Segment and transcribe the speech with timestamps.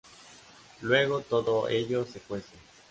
[0.81, 2.55] Luego todo ello se cuece.